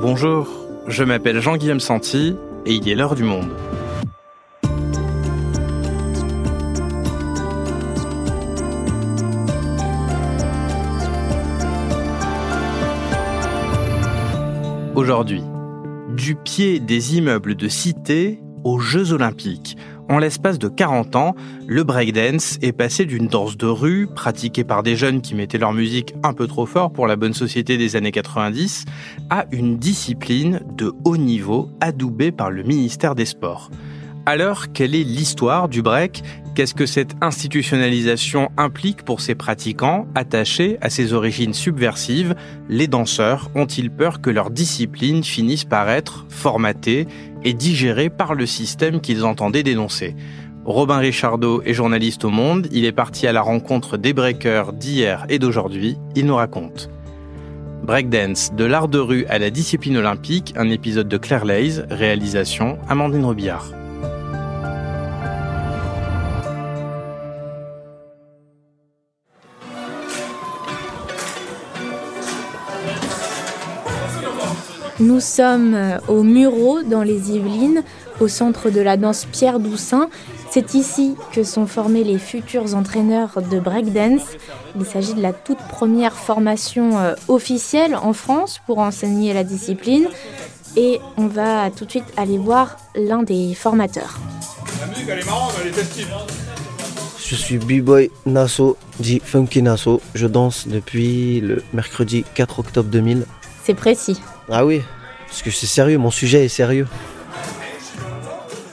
[0.00, 0.46] Bonjour,
[0.86, 3.50] je m'appelle Jean-Guillaume Santi et il est l'heure du monde.
[14.94, 15.42] Aujourd'hui,
[16.16, 19.67] du pied des immeubles de cité aux Jeux olympiques.
[20.10, 21.34] En l'espace de 40 ans,
[21.66, 25.74] le breakdance est passé d'une danse de rue, pratiquée par des jeunes qui mettaient leur
[25.74, 28.86] musique un peu trop fort pour la bonne société des années 90,
[29.28, 33.70] à une discipline de haut niveau adoubée par le ministère des Sports.
[34.24, 36.22] Alors, quelle est l'histoire du break?
[36.54, 42.34] Qu'est-ce que cette institutionnalisation implique pour ses pratiquants attachés à ses origines subversives?
[42.68, 47.06] Les danseurs ont-ils peur que leur discipline finisse par être formatée
[47.44, 50.14] et digérée par le système qu'ils entendaient dénoncer
[50.68, 55.24] Robin Richardot est journaliste au Monde, il est parti à la rencontre des breakers d'hier
[55.30, 56.90] et d'aujourd'hui, il nous raconte.
[57.82, 62.76] Breakdance, de l'art de rue à la discipline olympique, un épisode de Claire Lays, réalisation
[62.86, 63.77] Amandine Robillard.
[75.00, 77.84] Nous sommes euh, au Muro dans les Yvelines,
[78.18, 80.08] au centre de la danse Pierre Doussin.
[80.50, 84.22] C'est ici que sont formés les futurs entraîneurs de breakdance.
[84.76, 90.08] Il s'agit de la toute première formation euh, officielle en France pour enseigner la discipline.
[90.76, 94.18] Et on va tout de suite aller voir l'un des formateurs.
[97.24, 100.00] Je suis B-Boy Nasso, dit Funky Nasso.
[100.16, 103.26] Je danse depuis le mercredi 4 octobre 2000.
[103.62, 104.18] C'est précis.
[104.50, 104.82] Ah oui,
[105.26, 106.86] parce que c'est sérieux, mon sujet est sérieux.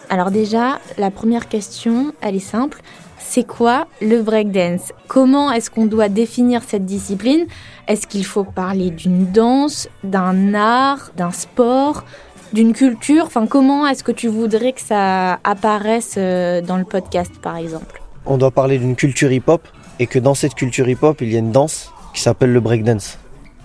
[0.10, 2.82] Alors déjà, la première question, elle est simple.
[3.20, 4.94] C'est quoi le breakdance?
[5.08, 7.48] Comment est-ce qu'on doit définir cette discipline?
[7.88, 12.06] Est-ce qu'il faut parler d'une danse, d'un art, d'un sport,
[12.54, 13.26] d'une culture?
[13.26, 18.02] Enfin, comment est-ce que tu voudrais que ça apparaisse euh, dans le podcast, par exemple?
[18.26, 19.68] On doit parler d'une culture hip-hop
[20.00, 23.18] et que dans cette culture hip-hop, il y a une danse qui s'appelle le breakdance.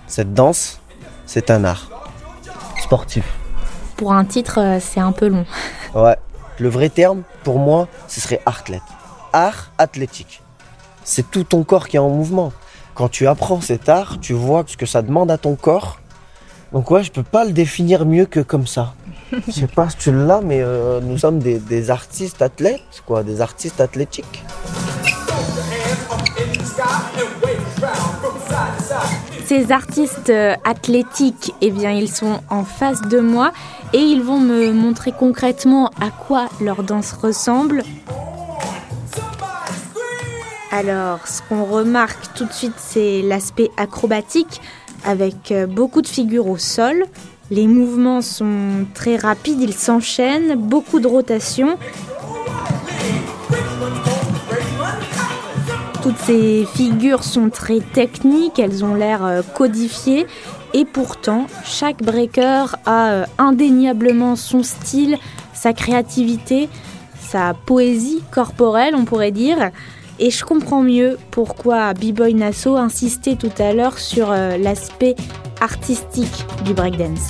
[0.07, 0.81] Cette danse,
[1.25, 2.00] c'est un art
[2.91, 3.23] sportif.
[3.95, 5.45] Pour un titre, euh, c'est un peu long.
[5.95, 6.17] Ouais.
[6.59, 8.81] Le vrai terme, pour moi, ce serait athlète.
[9.31, 10.41] Art athlétique.
[11.05, 12.51] C'est tout ton corps qui est en mouvement.
[12.93, 15.99] Quand tu apprends cet art, tu vois ce que ça demande à ton corps.
[16.73, 18.93] Donc ouais, je peux pas le définir mieux que comme ça.
[19.47, 23.23] Je sais pas si tu l'as, mais euh, nous sommes des, des artistes athlètes, quoi,
[23.23, 24.43] des artistes athlétiques.
[29.51, 33.51] Ces artistes euh, athlétiques, eh bien, ils sont en face de moi
[33.91, 37.83] et ils vont me montrer concrètement à quoi leur danse ressemble.
[40.71, 44.61] Alors, ce qu'on remarque tout de suite, c'est l'aspect acrobatique
[45.03, 47.03] avec euh, beaucoup de figures au sol.
[47.49, 51.77] Les mouvements sont très rapides, ils s'enchaînent, beaucoup de rotations.
[56.01, 60.25] Toutes ces figures sont très techniques, elles ont l'air euh, codifiées
[60.73, 65.17] et pourtant chaque breaker a euh, indéniablement son style,
[65.53, 66.69] sa créativité,
[67.19, 69.69] sa poésie corporelle on pourrait dire.
[70.17, 75.15] Et je comprends mieux pourquoi B-Boy Nassau insistait tout à l'heure sur euh, l'aspect
[75.61, 77.27] artistique du breakdance.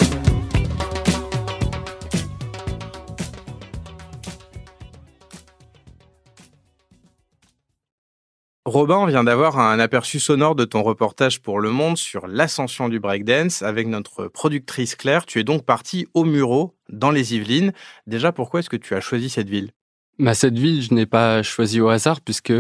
[8.72, 13.02] Robin vient d'avoir un aperçu sonore de ton reportage pour Le Monde sur l'ascension du
[13.02, 15.26] breakdance avec notre productrice Claire.
[15.26, 17.74] Tu es donc parti au Muro, dans les Yvelines.
[18.08, 19.72] Déjà, pourquoi est-ce que tu as choisi cette ville?
[20.20, 22.54] Bah, cette ville, je n'ai pas choisi au hasard puisque,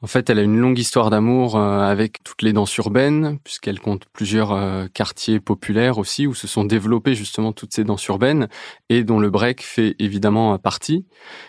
[0.00, 3.80] en fait, elle a une longue histoire d'amour euh, avec toutes les danses urbaines, puisqu'elle
[3.80, 8.48] compte plusieurs euh, quartiers populaires aussi où se sont développées justement toutes ces danses urbaines
[8.88, 11.04] et dont le break fait évidemment partie.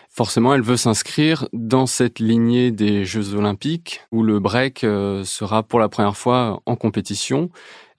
[0.08, 5.62] Forcément, elle veut s'inscrire dans cette lignée des Jeux Olympiques où le break euh, sera
[5.62, 7.50] pour la première fois en compétition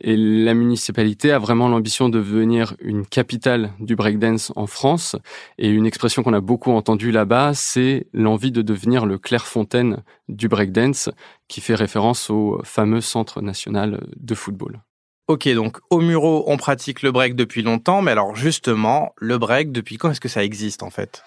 [0.03, 5.15] et la municipalité a vraiment l'ambition de devenir une capitale du breakdance en France.
[5.59, 10.03] Et une expression qu'on a beaucoup entendue là-bas, c'est l'envie de devenir le Clairefontaine
[10.47, 11.09] breakdance,
[11.47, 14.81] qui fait référence au fameux Centre national de football.
[15.27, 19.71] Ok, donc au Muro, on pratique le break depuis longtemps, mais alors justement, le break,
[19.71, 21.23] depuis quand est-ce que ça existe en fait?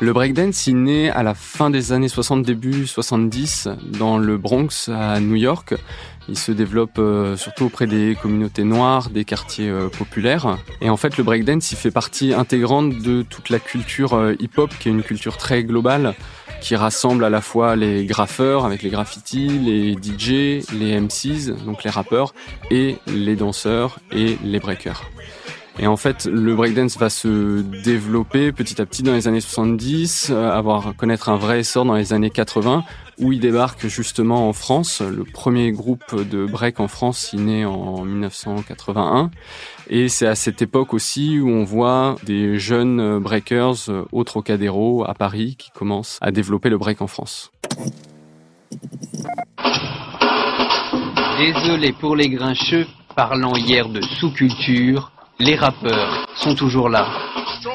[0.00, 3.68] Le breakdance, il naît à la fin des années 60, début 70,
[3.98, 5.74] dans le Bronx, à New York.
[6.28, 10.58] Il se développe euh, surtout auprès des communautés noires, des quartiers euh, populaires.
[10.80, 14.70] Et en fait, le breakdance, il fait partie intégrante de toute la culture euh, hip-hop,
[14.78, 16.14] qui est une culture très globale,
[16.64, 21.84] qui rassemble à la fois les graffeurs avec les graffitis, les DJ, les MCs, donc
[21.84, 22.32] les rappeurs,
[22.70, 25.02] et les danseurs et les breakers.
[25.78, 30.28] Et en fait, le breakdance va se développer petit à petit dans les années 70,
[30.30, 32.82] euh, avoir connaître un vrai essor dans les années 80,
[33.20, 35.00] où il débarque justement en France.
[35.00, 39.30] Le premier groupe de break en s'y il naît en 1981.
[39.88, 45.14] Et c'est à cette époque aussi où on voit des jeunes breakers au Trocadéro à
[45.14, 47.50] Paris qui commencent à développer le break en France.
[51.38, 57.08] Désolé pour les grincheux, parlant hier de sous-culture, les rappeurs sont toujours là.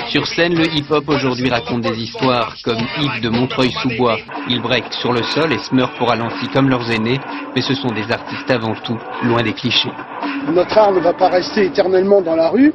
[0.09, 4.17] Sur scène, le hip-hop aujourd'hui raconte des histoires comme Yves de Montreuil-sous-Bois.
[4.49, 7.19] Ils break sur le sol et se meurent pour Alancy comme leurs aînés,
[7.55, 9.91] mais ce sont des artistes avant tout, loin des clichés.
[10.51, 12.73] Notre art ne va pas rester éternellement dans la rue.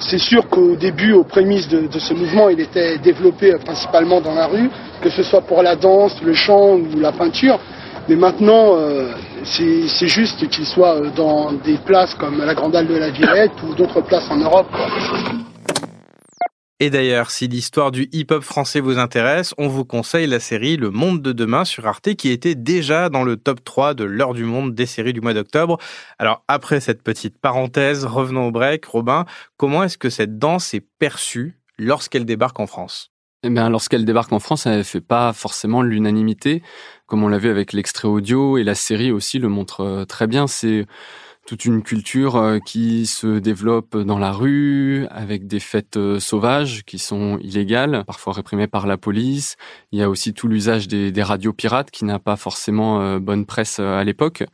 [0.00, 4.48] C'est sûr qu'au début, aux prémices de, ce mouvement, il était développé principalement dans la
[4.48, 4.68] rue,
[5.00, 7.60] que ce soit pour la danse, le chant ou la peinture.
[8.08, 9.12] Mais maintenant, euh,
[9.44, 13.52] c'est juste qu'il soit euh, dans des places comme la Grande Halle de la Villette
[13.62, 14.66] ou d'autres places en Europe.
[16.84, 20.90] Et d'ailleurs, si l'histoire du hip-hop français vous intéresse, on vous conseille la série Le
[20.90, 24.44] Monde de demain sur Arte qui était déjà dans le top 3 de l'heure du
[24.44, 25.78] monde des séries du mois d'octobre.
[26.18, 28.84] Alors après cette petite parenthèse, revenons au break.
[28.84, 29.24] Robin,
[29.56, 33.12] comment est-ce que cette danse est perçue lorsqu'elle débarque en France?
[33.44, 36.62] Eh bien, lorsqu'elle débarque en France, elle ne fait pas forcément l'unanimité,
[37.06, 40.26] comme on l'a vu avec l'extrait audio et la série aussi le montre euh, très
[40.26, 40.46] bien.
[40.46, 40.84] C'est
[41.46, 46.84] toute une culture euh, qui se développe dans la rue avec des fêtes euh, sauvages
[46.84, 49.56] qui sont illégales, parfois réprimées par la police.
[49.92, 53.46] Il y a aussi tout l'usage des, radios pirates qui n'a pas forcément euh, bonne
[53.46, 54.44] presse à l'époque.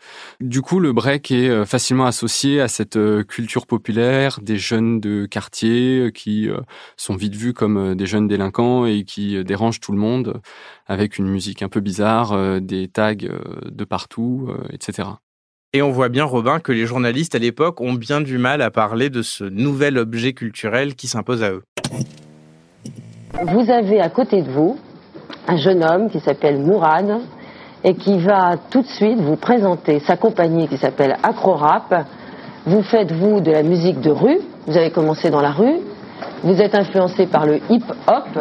[0.40, 6.12] Du coup, le break est facilement associé à cette culture populaire des jeunes de quartier
[6.14, 6.48] qui
[6.96, 10.40] sont vite vus comme des jeunes délinquants et qui dérangent tout le monde
[10.87, 15.08] avec une musique un peu bizarre, des tags de partout, etc.
[15.72, 18.72] Et on voit bien, Robin, que les journalistes à l'époque ont bien du mal à
[18.72, 21.62] parler de ce nouvel objet culturel qui s'impose à eux.
[23.40, 24.76] Vous avez à côté de vous
[25.46, 27.20] un jeune homme qui s'appelle Mourad
[27.84, 32.05] et qui va tout de suite vous présenter sa compagnie qui s'appelle Acrorap.
[32.66, 35.78] Vous faites, vous, de la musique de rue, vous avez commencé dans la rue,
[36.43, 38.40] vous êtes influencé par le hip-hop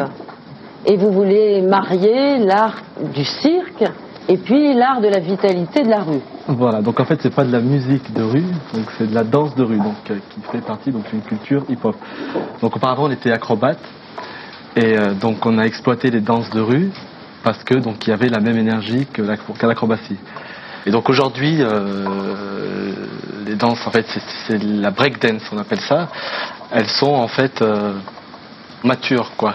[0.84, 2.82] et vous voulez marier l'art
[3.14, 3.84] du cirque
[4.28, 6.22] et puis l'art de la vitalité de la rue.
[6.56, 8.44] Voilà, donc en fait c'est pas de la musique de rue,
[8.74, 11.64] donc c'est de la danse de rue, donc euh, qui fait partie donc d'une culture
[11.68, 11.94] hip-hop.
[12.60, 13.78] Donc auparavant on était acrobate
[14.74, 16.90] et euh, donc on a exploité les danses de rue
[17.44, 20.18] parce que donc il y avait la même énergie que l'acrobatie.
[20.86, 22.94] Et donc aujourd'hui euh,
[23.46, 24.06] les danses en fait
[24.48, 26.08] c'est la break dance on appelle ça,
[26.72, 27.64] elles sont en fait
[28.82, 29.54] matures quoi.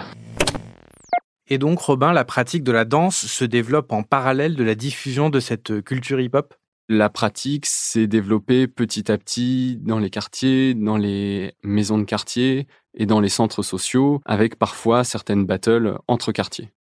[1.47, 5.29] Et donc, Robin, la pratique de la danse se développe en parallèle de la diffusion
[5.29, 6.55] de cette culture hip-hop?
[6.87, 12.67] La pratique s'est développée petit à petit dans les quartiers, dans les maisons de quartier
[12.93, 16.71] et dans les centres sociaux, avec parfois certaines battles entre quartiers.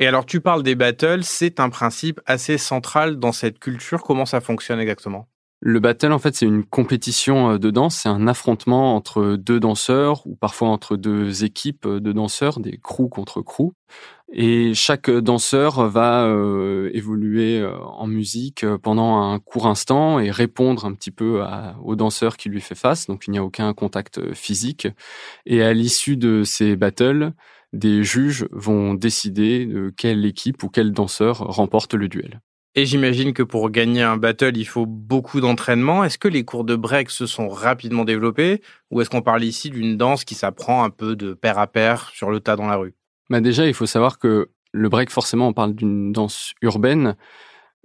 [0.00, 4.02] Et alors, tu parles des battles, c'est un principe assez central dans cette culture.
[4.02, 5.28] Comment ça fonctionne exactement?
[5.60, 9.58] Le battle, en fait, c'est une compétition euh, de danse, c'est un affrontement entre deux
[9.58, 13.72] danseurs ou parfois entre deux équipes de danseurs, des crews contre crews.
[14.32, 20.84] Et chaque danseur va euh, évoluer euh, en musique pendant un court instant et répondre
[20.84, 21.42] un petit peu
[21.82, 23.06] au danseur qui lui fait face.
[23.06, 24.86] Donc il n'y a aucun contact physique.
[25.46, 27.32] Et à l'issue de ces battles,
[27.72, 32.40] des juges vont décider de quelle équipe ou quel danseur remporte le duel.
[32.78, 36.04] Et j'imagine que pour gagner un battle, il faut beaucoup d'entraînement.
[36.04, 39.70] Est-ce que les cours de break se sont rapidement développés ou est-ce qu'on parle ici
[39.70, 42.76] d'une danse qui s'apprend un peu de pair à pair sur le tas dans la
[42.76, 42.94] rue?
[43.30, 47.16] Bah Déjà, il faut savoir que le break, forcément, on parle d'une danse urbaine,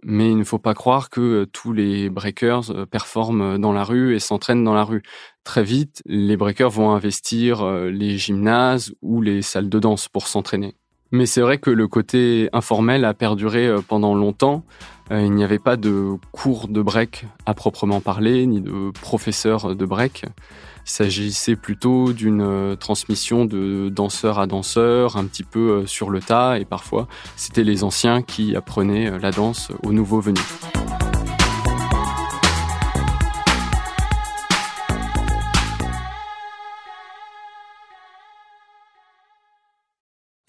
[0.04, 4.14] mais il ne faut pas croire que tous les breakers euh, performent dans la rue
[4.14, 5.02] et s'entraînent dans la rue.
[5.44, 10.28] Très vite, les breakers vont investir euh, les gymnases ou les salles de danse pour
[10.28, 10.76] s'entraîner.
[11.14, 14.64] Mais c'est vrai que le côté informel a perduré euh, pendant longtemps.
[15.12, 19.76] Euh, il n'y avait pas de cours de break à proprement parler, ni de professeurs
[19.76, 20.24] de break.
[20.26, 26.20] Il s'agissait plutôt d'une euh, transmission de danseur à danseur, un petit peu sur le
[26.20, 30.73] tas, et parfois c'était les anciens qui apprenaient la danse aux nouveaux venus.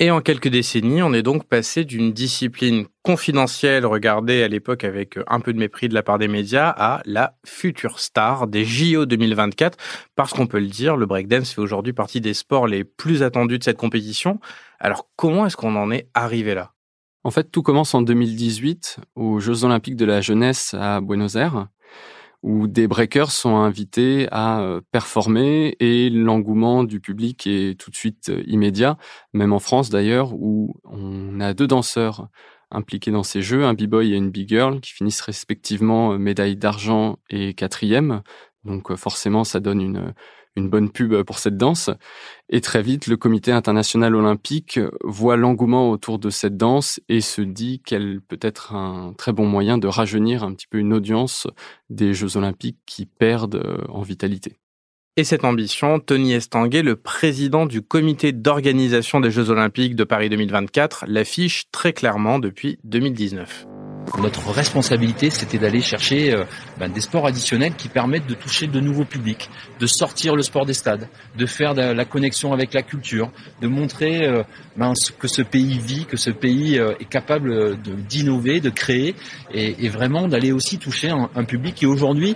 [0.00, 5.20] Et en quelques décennies, on est donc passé d'une discipline confidentielle regardée à l'époque avec
[5.28, 9.06] un peu de mépris de la part des médias à la future star des JO
[9.06, 9.78] 2024.
[10.16, 13.60] Parce qu'on peut le dire, le breakdance fait aujourd'hui partie des sports les plus attendus
[13.60, 14.40] de cette compétition.
[14.80, 16.72] Alors comment est-ce qu'on en est arrivé là?
[17.22, 21.68] En fait, tout commence en 2018 aux Jeux olympiques de la jeunesse à Buenos Aires
[22.44, 27.96] où des breakers sont invités à euh, performer et l'engouement du public est tout de
[27.96, 28.98] suite euh, immédiat,
[29.32, 32.28] même en France d'ailleurs, où on a deux danseurs
[32.74, 37.18] impliqués dans ces jeux, un b-boy et une b-girl, qui finissent respectivement euh, médaille d'argent
[37.30, 38.22] et quatrième.
[38.64, 40.14] Donc forcément, ça donne une,
[40.56, 41.90] une bonne pub pour cette danse.
[42.48, 47.42] Et très vite, le comité international olympique voit l'engouement autour de cette danse et se
[47.42, 51.46] dit qu'elle peut être un très bon moyen de rajeunir un petit peu une audience
[51.90, 54.56] des Jeux olympiques qui perdent euh, en vitalité.
[55.16, 60.28] Et cette ambition, Tony Estanguet, le président du comité d'organisation des Jeux olympiques de Paris
[60.28, 63.66] 2024, l'affiche très clairement depuis 2019.
[64.20, 66.42] Notre responsabilité, c'était d'aller chercher euh,
[66.80, 70.66] ben, des sports additionnels qui permettent de toucher de nouveaux publics, de sortir le sport
[70.66, 73.30] des stades, de faire la connexion avec la culture,
[73.62, 74.42] de montrer euh,
[74.76, 77.76] ben, que ce pays vit, que ce pays euh, est capable
[78.08, 79.14] d'innover, de, créer,
[79.52, 82.34] et, vraiment d'aller aussi toucher un, public qui aujourd'hui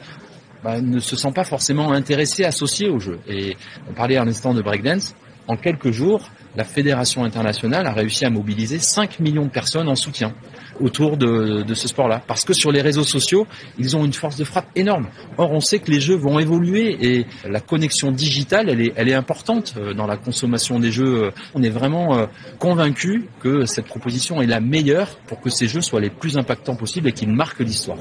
[0.65, 3.19] ben, ne se sent pas forcément intéressé, associé au jeu.
[3.29, 3.57] Et
[3.89, 5.15] on parlait un instant de breakdance.
[5.47, 9.95] En quelques jours, la Fédération internationale a réussi à mobiliser 5 millions de personnes en
[9.95, 10.35] soutien
[10.81, 12.21] autour de, ce sport-là.
[12.27, 13.47] Parce que sur les réseaux sociaux,
[13.79, 15.09] ils ont une force de frappe énorme.
[15.39, 19.09] Or, on sait que les jeux vont évoluer et la connexion digitale, elle est, elle
[19.09, 21.31] est importante euh, dans la consommation des jeux.
[21.55, 22.27] On est vraiment euh,
[22.59, 26.77] convaincu que cette proposition est la meilleure pour que ces jeux soient les plus impactants
[26.77, 27.99] possibles et qu'ils marquent l'histoire.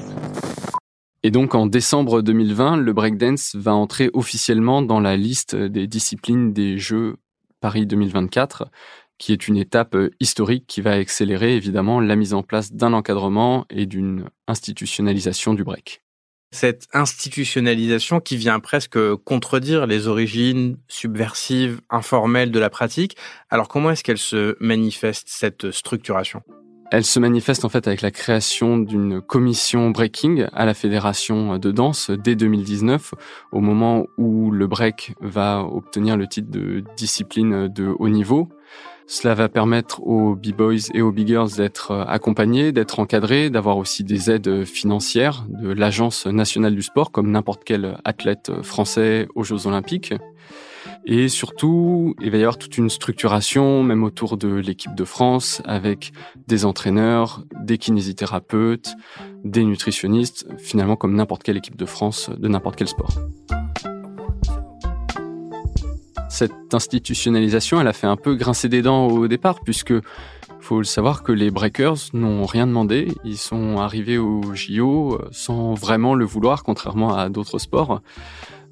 [1.22, 6.52] Et donc en décembre 2020, le breakdance va entrer officiellement dans la liste des disciplines
[6.52, 7.16] des Jeux
[7.60, 8.70] Paris 2024
[9.18, 12.92] qui est une étape euh, historique qui va accélérer évidemment la mise en place d'un
[12.92, 16.02] encadrement et d'une institutionnalisation du break.
[16.50, 23.16] Cette institutionnalisation qui vient presque contredire les origines subversives, informelles de la pratique.
[23.50, 26.42] Alors comment est-ce qu'elle se manifeste, cette structuration?
[26.90, 31.70] Elle se manifeste en fait avec la création d'une commission breaking à la fédération de
[31.70, 33.14] danse dès 2019,
[33.52, 38.48] au moment où le break va obtenir le titre de discipline de haut niveau.
[39.06, 44.30] Cela va permettre aux b-boys et aux b-girls d'être accompagnés, d'être encadrés, d'avoir aussi des
[44.30, 50.12] aides financières de l'Agence nationale du sport, comme n'importe quel athlète français aux Jeux olympiques.
[51.10, 55.62] Et surtout, il va y avoir toute une structuration, même autour de l'équipe de France,
[55.64, 56.12] avec
[56.46, 58.94] des entraîneurs, des kinésithérapeutes,
[59.42, 63.08] des nutritionnistes, finalement comme n'importe quelle équipe de France de n'importe quel sport.
[66.28, 69.94] Cette institutionnalisation, elle a fait un peu grincer des dents au départ, puisque
[70.60, 73.14] faut le savoir que les breakers n'ont rien demandé.
[73.24, 78.02] Ils sont arrivés au JO sans vraiment le vouloir, contrairement à d'autres sports.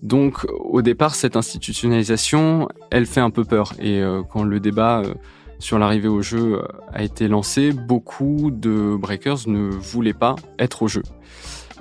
[0.03, 3.73] Donc, au départ, cette institutionnalisation, elle fait un peu peur.
[3.79, 5.15] Et euh, quand le débat euh,
[5.59, 6.63] sur l'arrivée au jeu
[6.93, 11.03] a été lancé, beaucoup de breakers ne voulaient pas être au jeu.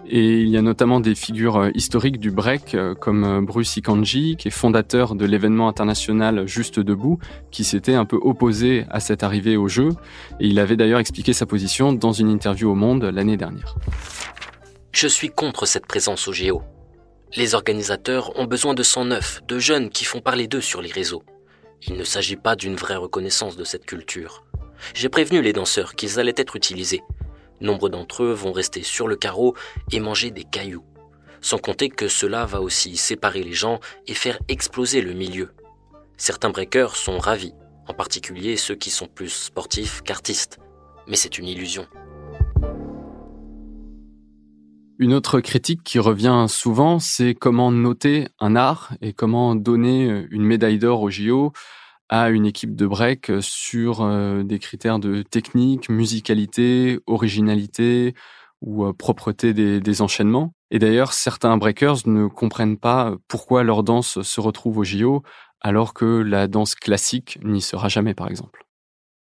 [0.08, 3.76] Et il y a notamment des figures euh, historiques du break euh, comme euh, Bruce
[3.78, 7.18] Ikanji, qui est fondateur de l'événement international Juste Debout,
[7.52, 9.90] qui s'était un peu opposé à cette arrivée au jeu.
[10.40, 13.76] Et il avait d'ailleurs expliqué sa position dans une interview au Monde l'année dernière.
[14.92, 16.62] Je suis contre cette présence au Géo.
[17.38, 20.92] Les organisateurs ont besoin de sang neuf, de jeunes qui font parler d'eux sur les
[20.92, 21.24] réseaux.
[21.86, 24.46] Il ne s'agit pas d'une vraie reconnaissance de cette culture.
[24.94, 27.04] J'ai prévenu les danseurs qu'ils allaient être utilisés.
[27.60, 29.54] Nombre d'entre eux vont rester sur le carreau
[29.92, 30.86] et manger des cailloux.
[31.42, 35.52] Sans compter que cela va aussi séparer les gens et faire exploser le milieu.
[36.16, 37.54] Certains breakers sont ravis,
[37.90, 40.60] en particulier ceux qui sont plus sportifs qu'artistes.
[41.08, 41.86] Mais c'est une illusion.
[44.98, 50.44] Une autre critique qui revient souvent, c'est comment noter un art et comment donner une
[50.44, 51.52] médaille d'or au JO
[52.08, 58.14] à une équipe de break sur euh, des critères de technique, musicalité, originalité
[58.62, 60.54] ou euh, propreté des, enchaînements.
[60.72, 65.24] Et d'ailleurs, certains breakers ne comprennent pas pourquoi leur danse se retrouve au JO
[65.62, 68.65] alors que la danse classique n'y sera jamais, par exemple.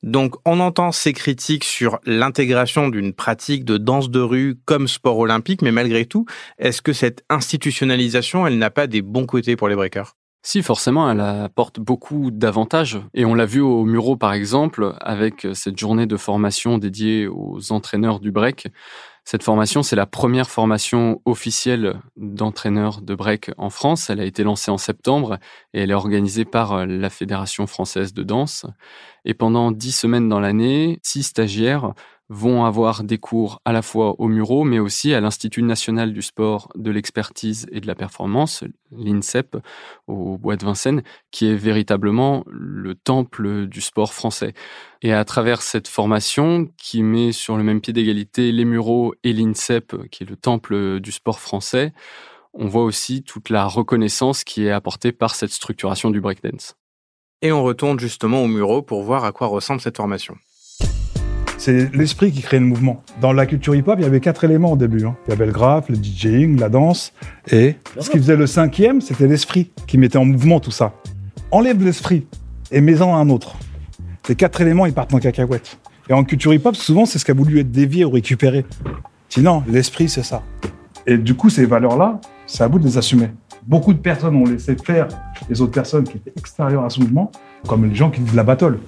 [0.03, 5.17] Donc on entend ces critiques sur l'intégration d'une pratique de danse de rue comme sport
[5.17, 6.25] olympique, mais malgré tout,
[6.59, 10.15] est-ce que cette institutionnalisation, elle n'a pas des bons côtés pour les breakers?
[10.45, 12.99] Si, forcément, elle apporte beaucoup d'avantages.
[13.13, 17.71] Et on l'a vu au Muro, par exemple, avec cette journée de formation dédiée aux
[17.71, 18.67] entraîneurs du break.
[19.25, 24.09] Cette formation, c'est la première formation officielle d'entraîneurs de break en France.
[24.09, 25.37] Elle a été lancée en septembre
[25.73, 28.65] et elle est organisée par la Fédération française de danse.
[29.23, 31.93] Et pendant dix semaines dans l'année, six stagiaires
[32.29, 36.21] vont avoir des cours à la fois au Muro, mais aussi à l'Institut national du
[36.21, 39.57] sport, de l'expertise et de la performance, l'INSEP,
[40.07, 44.53] au Bois de Vincennes, qui est véritablement le temple du sport français.
[45.01, 49.33] Et à travers cette formation, qui met sur le même pied d'égalité les Mureaux et
[49.33, 51.93] l'INSEP, qui est le temple du sport français,
[52.53, 56.75] on voit aussi toute la reconnaissance qui est apportée par cette structuration du breakdance.
[57.41, 60.37] Et on retourne justement au Muro pour voir à quoi ressemble cette formation.
[61.65, 63.03] C'est l'esprit qui crée le mouvement.
[63.21, 65.05] Dans la culture hip-hop, il y avait quatre éléments au début.
[65.05, 65.15] Hein.
[65.25, 67.13] Il y avait le graphe, le DJing, la danse.
[67.49, 70.91] Et ce qui faisait le cinquième, c'était l'esprit qui mettait en mouvement tout ça.
[71.51, 72.27] Enlève l'esprit
[72.69, 73.55] et mets-en un autre.
[74.27, 75.79] Ces quatre éléments, ils partent en cacahuète.
[76.09, 78.65] Et en culture hip-hop, souvent, c'est ce qui a voulu être dévié ou récupéré.
[79.29, 80.43] Sinon, l'esprit, c'est ça.
[81.07, 83.29] Et du coup, ces valeurs-là, c'est à bout de les assumer.
[83.65, 85.07] Beaucoup de personnes ont laissé faire
[85.49, 87.31] les autres personnes qui étaient extérieures à ce mouvement,
[87.69, 88.79] comme les gens qui disent la battle.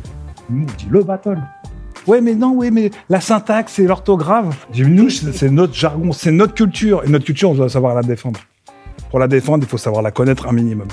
[0.49, 1.39] Nous, on dit le battle.
[2.07, 4.67] Ouais, mais non, ouais, mais la syntaxe et l'orthographe.
[4.75, 7.03] Nous, c'est notre jargon, c'est notre culture.
[7.03, 8.39] Et notre culture, on doit savoir la défendre.
[9.09, 10.87] Pour la défendre, il faut savoir la connaître un minimum.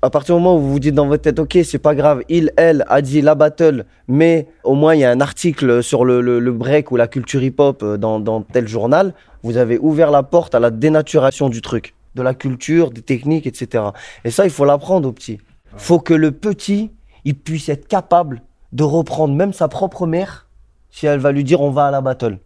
[0.00, 2.22] À partir du moment où vous vous dites dans votre tête, ok, c'est pas grave,
[2.28, 6.04] il, elle a dit la battle, mais au moins il y a un article sur
[6.04, 10.22] le, break ou la culture hip-hop euh, dans, dans tel journal, vous avez ouvert la
[10.22, 13.86] porte à la dénaturation du truc, de la culture, des techniques, etc.
[14.24, 15.38] Et ça, il faut l'apprendre au petit.
[15.76, 16.92] faut que le petit,
[17.24, 18.42] il puisse être capable
[18.72, 20.48] de reprendre même sa propre mère
[20.90, 22.38] si elle va lui dire on va à la battle.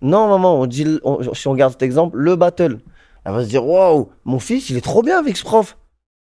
[0.00, 0.98] Non, maman, on dit,
[1.32, 2.80] si on garde cet exemple, le battle.
[3.24, 5.76] Elle va se dire waouh, mon fils, il est trop bien avec ce prof.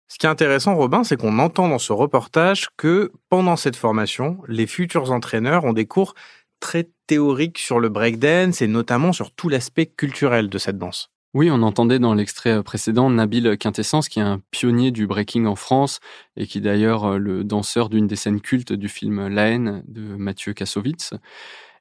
[0.07, 4.37] Ce qui est intéressant, Robin, c'est qu'on entend dans ce reportage que pendant cette formation,
[4.47, 6.13] les futurs entraîneurs ont des cours
[6.61, 11.11] très théoriques sur le breakdance et notamment sur tout l'aspect culturel de cette danse.
[11.33, 15.55] Oui, on entendait dans l'extrait précédent Nabil Quintessence, qui est un pionnier du breaking en
[15.55, 15.99] France
[16.37, 19.83] et qui est d'ailleurs euh, le danseur d'une des scènes cultes du film La haine
[19.87, 21.13] de Mathieu Kassovitz.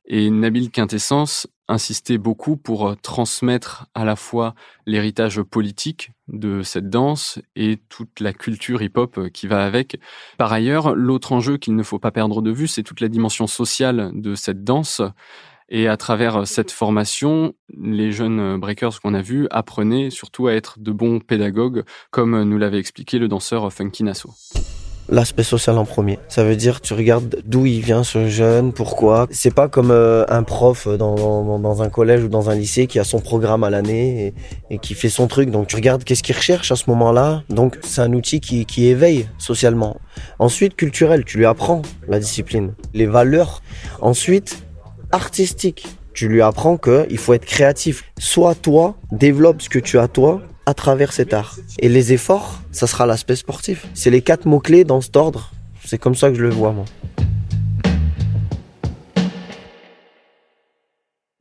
[0.09, 6.91] Et Nabil Quintessence insistait beaucoup pour euh, transmettre à la fois l'héritage politique de cette
[6.91, 9.99] danse et toute la culture hip-hop euh, qui va avec.
[10.39, 13.47] Par ailleurs, l'autre enjeu qu'il ne faut pas perdre de vue, c'est toute la dimension
[13.47, 15.03] sociale de cette danse.
[15.69, 20.55] Et à travers euh, cette formation, les jeunes breakers qu'on a vus apprenaient surtout à
[20.55, 24.31] être de bons pédagogues, comme nous l'avait expliqué le danseur Funky Nasso
[25.09, 26.19] l'aspect social en premier.
[26.29, 29.27] Ça veut dire tu regardes d'où il vient ce jeune, pourquoi.
[29.31, 33.05] C'est pas comme euh, un prof dans, un collège ou dans un lycée qui a
[33.05, 34.35] son programme à l'année
[34.71, 35.51] et, qui fait son truc.
[35.51, 37.43] Donc tu regardes qu'est-ce qu'il recherche à ce moment-là.
[37.49, 39.97] Donc c'est un outil qui éveille socialement.
[40.39, 43.63] Ensuite culturel, tu lui apprends la discipline, les valeurs.
[44.01, 44.66] Ensuite
[45.17, 48.05] artistique, tu lui apprends qu'il faut être créatif.
[48.19, 51.57] Sois toi, développe ce que tu as toi à travers cet art.
[51.79, 53.87] Et les efforts, ça sera l'aspect sportif.
[53.95, 55.53] C'est les quatre mots-clés dans cet ordre.
[55.85, 56.85] C'est comme ça que je le vois, moi.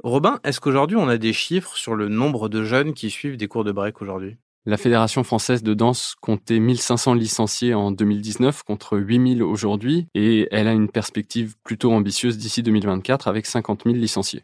[0.04, 3.48] Robin, est-ce qu'aujourd'hui on a des chiffres sur le nombre de jeunes qui suivent des
[3.48, 4.38] cours de break aujourd'hui?
[4.68, 10.68] La Fédération française de danse comptait 1500 licenciés en 2019 contre 8000 aujourd'hui et elle
[10.68, 14.44] a une perspective plutôt ambitieuse d'ici 2024 avec 50 000 licenciés.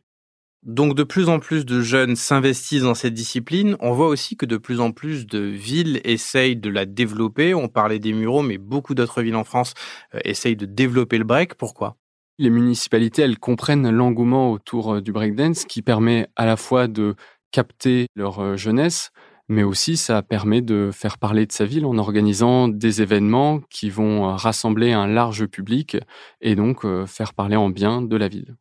[0.62, 3.76] Donc de plus en plus de jeunes s'investissent dans cette discipline.
[3.80, 7.56] On voit aussi que de plus en plus de villes essayent de la développer.
[7.56, 9.74] On parlait des Mureaux, mais beaucoup d'autres villes en France
[10.14, 11.56] euh, essayent de développer le break.
[11.56, 11.98] Pourquoi?
[12.38, 17.16] Les municipalités, elles comprennent l'engouement autour euh, du breakdance qui permet à la fois de
[17.52, 19.10] capter leur euh, jeunesse,
[19.52, 23.90] mais aussi ça permet de faire parler de sa ville en organisant des événements qui
[23.90, 25.98] vont rassembler un large public
[26.40, 28.56] et donc faire parler en bien de la ville.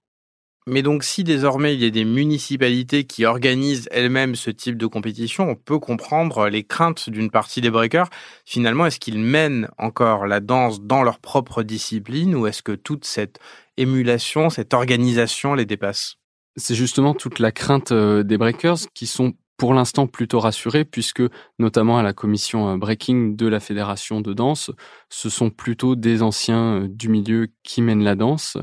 [0.66, 4.86] Mais donc, si désormais il y a des municipalités qui organisent elles-mêmes ce type de
[4.86, 8.10] compétition, on peut comprendre les craintes d'une partie des breakers.
[8.44, 13.04] Finalement, est-ce qu'ils mènent encore la danse dans leur propre discipline ou est-ce que toute
[13.04, 13.38] cette
[13.78, 16.16] émulation, cette organisation les dépasse?
[16.56, 21.22] C'est justement toute la crainte euh, des breakers qui sont pour l'instant plutôt rassurés puisque
[21.58, 24.70] notamment à la commission euh, breaking de la fédération de danse,
[25.10, 28.56] ce sont plutôt des anciens euh, du milieu qui mènent la danse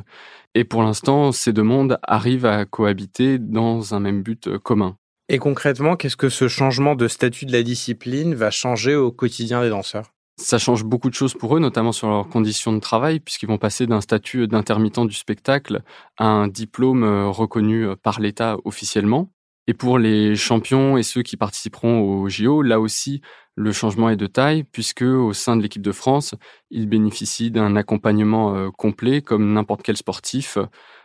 [0.55, 4.97] et pour l'instant, ces deux mondes arrivent à cohabiter dans un même but euh, commun.
[5.29, 9.62] Et concrètement, qu'est-ce que ce changement de statut de la discipline va changer au quotidien
[9.62, 10.15] des danseurs?
[10.41, 13.60] Ça change beaucoup de choses pour eux, notamment sur leurs conditions de travail, puisqu'ils vont
[13.60, 15.83] passer d'un statut d'intermittent du spectacle
[16.17, 19.29] à un diplôme reconnu par l'État officiellement.
[19.67, 23.21] Et pour les champions et ceux qui participeront au JO, là aussi,
[23.56, 26.36] le changement est de taille puisque au sein de l'équipe de France,
[26.71, 30.58] il bénéficie d'un accompagnement euh, complet comme n'importe quel sportif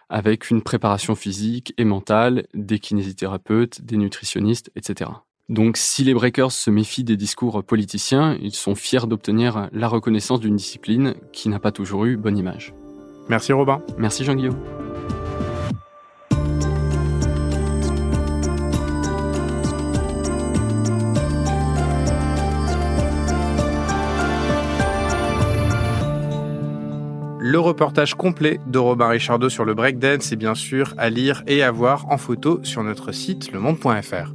[0.08, 5.10] avec une préparation physique et mentale, des kinésithérapeutes, des nutritionnistes, etc.
[5.48, 10.40] Donc si les breakers se méfient des discours politiciens, ils sont fiers d'obtenir la reconnaissance
[10.40, 12.74] d'une discipline qui n'a pas toujours eu bonne image.
[13.28, 13.82] Merci Robin.
[13.96, 14.58] Merci Jean-Guillaume.
[27.52, 31.62] Le reportage complet de Robin Richardot sur le breakdance est bien sûr à lire et
[31.62, 34.32] à voir en photo sur notre site lemonde.fr.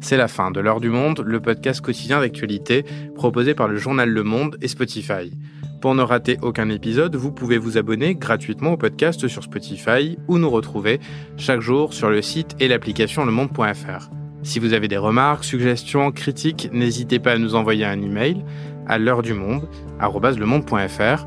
[0.00, 4.10] C'est la fin de l'heure du monde, le podcast quotidien d'actualité proposé par le journal
[4.10, 5.32] Le Monde et Spotify.
[5.80, 10.36] Pour ne rater aucun épisode, vous pouvez vous abonner gratuitement au podcast sur Spotify ou
[10.36, 11.00] nous retrouver
[11.38, 14.10] chaque jour sur le site et l'application lemonde.fr.
[14.42, 18.44] Si vous avez des remarques, suggestions, critiques, n'hésitez pas à nous envoyer un email
[18.86, 19.66] à l'heure du monde,
[19.98, 21.26] @lemonde.fr.